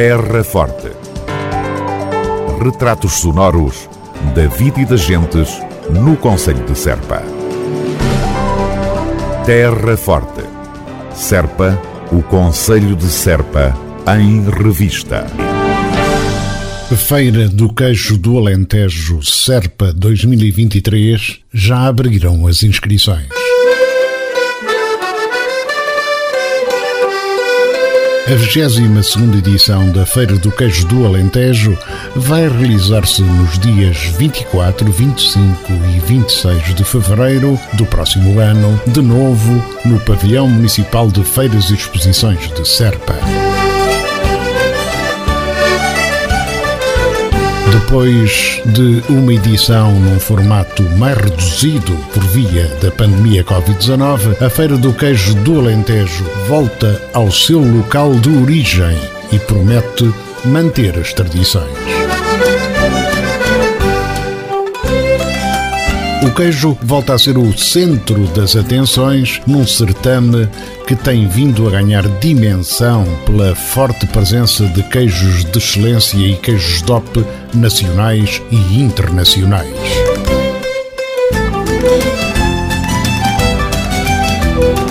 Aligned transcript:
Terra 0.00 0.44
Forte. 0.44 0.92
Retratos 2.62 3.14
sonoros 3.14 3.88
da 4.32 4.46
vida 4.46 4.80
e 4.80 4.84
das 4.84 5.00
gentes 5.00 5.60
no 5.90 6.16
Conselho 6.16 6.64
de 6.64 6.78
Serpa. 6.78 7.20
Terra 9.44 9.96
Forte. 9.96 10.44
Serpa, 11.12 11.76
o 12.12 12.22
Conselho 12.22 12.94
de 12.94 13.08
Serpa, 13.08 13.76
em 14.16 14.48
revista. 14.48 15.26
Feira 16.96 17.48
do 17.48 17.68
Queijo 17.74 18.16
do 18.16 18.38
Alentejo 18.38 19.20
Serpa 19.24 19.92
2023 19.92 21.40
já 21.52 21.88
abriram 21.88 22.46
as 22.46 22.62
inscrições. 22.62 23.26
A 28.30 28.34
22 28.34 29.38
edição 29.38 29.90
da 29.90 30.04
Feira 30.04 30.36
do 30.36 30.52
Queijo 30.52 30.86
do 30.86 31.06
Alentejo 31.06 31.78
vai 32.14 32.46
realizar-se 32.46 33.22
nos 33.22 33.58
dias 33.58 33.96
24, 34.18 34.92
25 34.92 35.72
e 35.96 36.00
26 36.00 36.74
de 36.74 36.84
fevereiro 36.84 37.58
do 37.72 37.86
próximo 37.86 38.38
ano, 38.38 38.78
de 38.86 39.00
novo 39.00 39.64
no 39.82 39.98
Pavilhão 40.00 40.46
Municipal 40.46 41.08
de 41.08 41.24
Feiras 41.24 41.70
e 41.70 41.74
Exposições 41.74 42.52
de 42.52 42.68
Serpa. 42.68 43.14
Depois 47.88 48.60
de 48.66 49.02
uma 49.08 49.32
edição 49.32 49.90
num 49.94 50.20
formato 50.20 50.82
mais 50.98 51.16
reduzido 51.16 51.96
por 52.12 52.22
via 52.22 52.66
da 52.82 52.90
pandemia 52.90 53.42
Covid-19, 53.42 54.42
a 54.42 54.50
Feira 54.50 54.76
do 54.76 54.92
Queijo 54.92 55.34
do 55.36 55.58
Alentejo 55.58 56.22
volta 56.46 57.02
ao 57.14 57.32
seu 57.32 57.60
local 57.60 58.14
de 58.16 58.28
origem 58.28 58.94
e 59.32 59.38
promete 59.38 60.12
manter 60.44 60.98
as 60.98 61.14
tradições. 61.14 61.72
Queijo 66.38 66.78
volta 66.82 67.14
a 67.14 67.18
ser 67.18 67.36
o 67.36 67.58
centro 67.58 68.24
das 68.28 68.54
atenções 68.54 69.40
num 69.44 69.66
certame 69.66 70.48
que 70.86 70.94
tem 70.94 71.26
vindo 71.26 71.66
a 71.66 71.70
ganhar 71.72 72.06
dimensão 72.20 73.04
pela 73.26 73.56
forte 73.56 74.06
presença 74.06 74.64
de 74.68 74.84
queijos 74.84 75.44
de 75.44 75.58
excelência 75.58 76.16
e 76.16 76.36
queijos 76.36 76.80
DOP 76.82 77.26
nacionais 77.52 78.40
e 78.52 78.80
internacionais. 78.80 80.37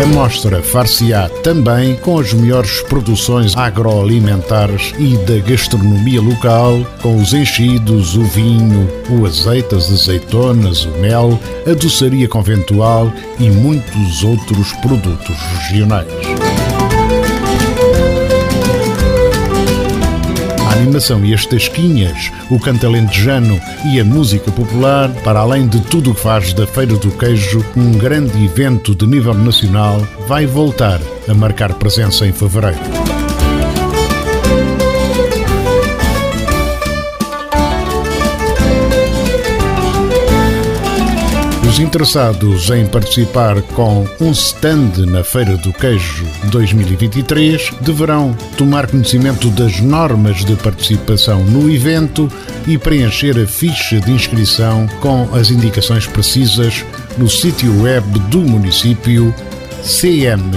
A 0.00 0.06
mostra 0.06 0.62
far-se-á 0.62 1.28
também 1.42 1.96
com 1.96 2.18
as 2.18 2.32
melhores 2.32 2.80
produções 2.82 3.56
agroalimentares 3.56 4.94
e 4.98 5.16
da 5.18 5.38
gastronomia 5.38 6.20
local, 6.20 6.84
com 7.02 7.20
os 7.20 7.34
enchidos, 7.34 8.16
o 8.16 8.24
vinho, 8.24 8.88
o 9.10 9.26
azeite, 9.26 9.74
as 9.74 9.92
azeitonas, 9.92 10.86
o 10.86 10.90
mel, 10.98 11.38
a 11.66 11.74
doçaria 11.74 12.26
conventual 12.26 13.12
e 13.38 13.50
muitos 13.50 14.24
outros 14.24 14.72
produtos 14.74 15.36
regionais. 15.58 16.51
Animação 20.72 21.24
e 21.24 21.34
as 21.34 21.46
tasquinhas, 21.46 22.30
o 22.50 22.58
canto 22.58 22.86
alentejano 22.86 23.60
e 23.92 24.00
a 24.00 24.04
música 24.04 24.50
popular, 24.50 25.10
para 25.22 25.40
além 25.40 25.68
de 25.68 25.80
tudo 25.80 26.10
o 26.10 26.14
que 26.14 26.20
faz 26.20 26.52
da 26.52 26.66
Feira 26.66 26.96
do 26.96 27.10
Queijo 27.10 27.64
um 27.76 27.92
grande 27.92 28.44
evento 28.44 28.94
de 28.94 29.06
nível 29.06 29.34
nacional, 29.34 30.00
vai 30.26 30.46
voltar 30.46 31.00
a 31.28 31.34
marcar 31.34 31.74
presença 31.74 32.26
em 32.26 32.32
fevereiro. 32.32 33.11
Interessados 41.82 42.70
em 42.70 42.86
participar 42.86 43.60
com 43.60 44.06
um 44.20 44.30
stand 44.30 45.04
na 45.06 45.24
Feira 45.24 45.56
do 45.56 45.72
Queijo 45.72 46.24
2023 46.44 47.72
deverão 47.80 48.36
tomar 48.56 48.86
conhecimento 48.86 49.50
das 49.50 49.80
normas 49.80 50.44
de 50.44 50.54
participação 50.56 51.42
no 51.44 51.68
evento 51.70 52.30
e 52.66 52.78
preencher 52.78 53.38
a 53.38 53.46
ficha 53.46 54.00
de 54.00 54.12
inscrição 54.12 54.86
com 55.00 55.28
as 55.34 55.50
indicações 55.50 56.06
precisas 56.06 56.84
no 57.18 57.28
sítio 57.28 57.82
web 57.82 58.06
do 58.30 58.40
município 58.40 59.34
cm-serpa.pt. 59.82 60.52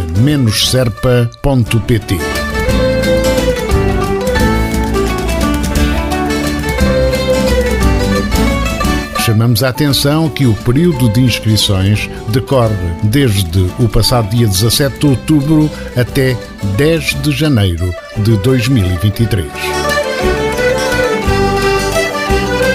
chamamos 9.45 9.63
a 9.63 9.69
atenção 9.69 10.28
que 10.28 10.47
o 10.47 10.56
período 10.56 11.07
de 11.09 11.22
inscrições 11.22 12.09
decorre 12.29 12.73
desde 13.03 13.61
o 13.79 13.88
passado 13.88 14.28
dia 14.29 14.47
17 14.47 14.97
de 14.97 15.06
outubro 15.06 15.69
até 15.95 16.35
10 16.75 17.22
de 17.22 17.31
janeiro 17.31 17.94
de 18.17 18.35
2023. 18.38 19.45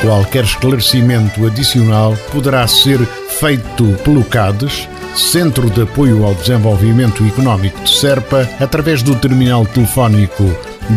Qualquer 0.00 0.44
esclarecimento 0.44 1.44
adicional 1.44 2.16
poderá 2.30 2.64
ser 2.68 3.00
feito 3.40 3.84
pelo 4.04 4.22
CADES, 4.22 4.88
Centro 5.16 5.68
de 5.70 5.82
Apoio 5.82 6.24
ao 6.24 6.34
Desenvolvimento 6.36 7.26
Económico 7.26 7.82
de 7.82 7.90
Serpa, 7.90 8.48
através 8.60 9.02
do 9.02 9.16
terminal 9.16 9.66
telefónico 9.66 10.44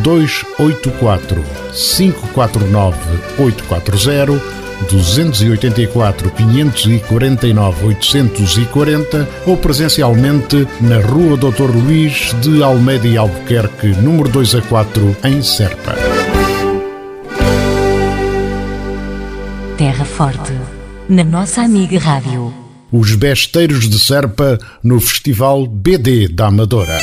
284 0.04 1.44
549 1.74 2.96
840 3.40 4.63
284 4.84 6.32
549 6.32 7.86
840 7.88 9.28
ou 9.46 9.58
presencialmente 9.58 10.68
na 10.82 11.00
Rua 11.00 11.38
Dr. 11.38 11.72
Luís 11.76 12.36
de 12.42 12.62
Almeida 12.64 13.08
e 13.08 13.18
Albuquerque, 13.18 13.88
número 13.88 14.30
2 14.30 14.56
a 14.56 14.62
4, 14.62 15.18
em 15.24 15.42
Serpa. 15.42 15.96
Terra 19.78 20.06
Forte, 20.06 20.54
na 21.10 21.24
nossa 21.24 21.62
amiga 21.62 22.00
Rádio. 22.00 22.54
Os 22.92 23.16
Besteiros 23.16 23.90
de 23.90 24.00
Serpa 24.00 24.60
no 24.84 25.00
Festival 25.00 25.66
BD 25.66 26.28
da 26.28 26.48
Amadora. 26.48 27.00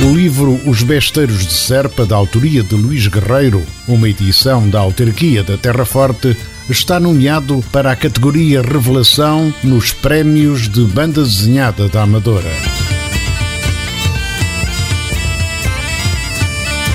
O 0.00 0.14
livro 0.14 0.60
Os 0.64 0.84
Besteiros 0.84 1.44
de 1.44 1.52
Serpa, 1.52 2.06
da 2.06 2.14
autoria 2.14 2.62
de 2.62 2.76
Luís 2.76 3.08
Guerreiro, 3.08 3.64
uma 3.88 4.08
edição 4.08 4.70
da 4.70 4.78
autarquia 4.78 5.42
da 5.42 5.58
Terra 5.58 5.84
Forte, 5.84 6.36
está 6.70 7.00
nomeado 7.00 7.64
para 7.72 7.90
a 7.90 7.96
categoria 7.96 8.62
Revelação 8.62 9.52
nos 9.64 9.92
Prémios 9.92 10.68
de 10.68 10.84
Banda 10.84 11.24
Desenhada 11.24 11.88
da 11.88 12.02
Amadora. 12.02 12.77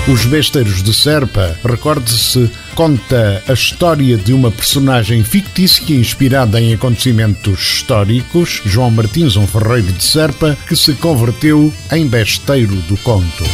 Os 0.06 0.26
Besteiros 0.26 0.84
de 0.84 0.94
Serpa, 0.94 1.58
recorde-se, 1.64 2.52
conta 2.76 3.42
a 3.48 3.54
história 3.54 4.18
de 4.18 4.34
uma 4.34 4.52
personagem 4.52 5.24
fictícia 5.24 5.96
inspirada 5.96 6.60
em 6.60 6.74
acontecimentos 6.74 7.62
históricos, 7.62 8.62
João 8.66 8.92
Martins, 8.92 9.38
um 9.38 9.48
ferreiro 9.48 9.94
de 9.94 10.04
Serpa, 10.04 10.58
que 10.68 10.76
se 10.76 10.94
converteu 10.96 11.74
em 11.90 12.06
besteiro 12.06 12.76
do 12.82 12.98
conto. 12.98 13.46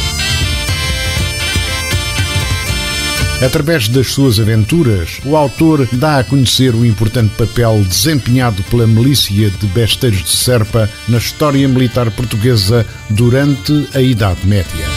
Através 3.40 3.88
das 3.88 4.08
suas 4.08 4.40
aventuras, 4.40 5.20
o 5.24 5.36
autor 5.36 5.88
dá 5.92 6.18
a 6.18 6.24
conhecer 6.24 6.74
o 6.74 6.84
importante 6.84 7.32
papel 7.36 7.84
desempenhado 7.84 8.60
pela 8.64 8.88
milícia 8.88 9.50
de 9.50 9.66
besteiros 9.68 10.24
de 10.24 10.30
Serpa 10.30 10.90
na 11.08 11.18
história 11.18 11.66
militar 11.68 12.10
portuguesa 12.10 12.84
durante 13.08 13.88
a 13.94 14.00
Idade 14.00 14.44
Média. 14.44 14.89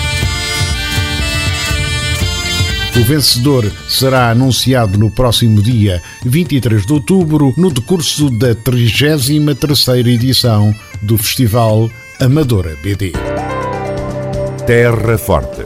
O 2.95 3.04
vencedor 3.04 3.66
será 3.90 4.30
anunciado 4.30 5.00
no 5.00 5.10
próximo 5.10 5.63
dia 5.63 6.01
23 6.24 6.86
de 6.86 6.94
outubro, 6.94 7.51
no 7.57 7.72
decurso 7.72 8.30
da 8.30 8.54
33ª 8.54 10.07
edição 10.07 10.74
do 11.01 11.18
Festival 11.18 11.90
Amadora 12.19 12.78
BD. 12.84 13.13
Terra 14.68 15.18
Forte. 15.18 15.66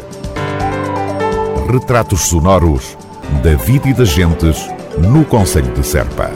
Retratos 1.69 2.21
sonoros 2.21 2.97
da 3.43 3.55
vida 3.55 3.89
e 3.89 3.93
das 3.93 4.09
gentes 4.09 4.57
no 4.97 5.25
Conselho 5.25 5.73
de 5.73 5.85
Serpa. 5.85 6.31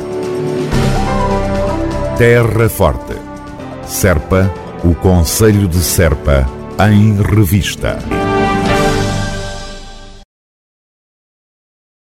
Terra 2.18 2.68
Forte. 2.68 3.16
Serpa, 3.88 4.54
o 4.84 4.94
Conselho 4.94 5.70
de 5.70 5.80
Serpa, 5.80 6.46
em 6.78 7.16
revista. 7.22 7.98